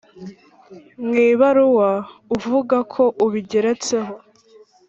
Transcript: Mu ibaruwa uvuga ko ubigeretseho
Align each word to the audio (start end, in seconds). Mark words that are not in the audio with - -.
Mu 1.03 1.13
ibaruwa 1.29 1.91
uvuga 2.35 2.77
ko 2.93 3.03
ubigeretseho 3.25 4.13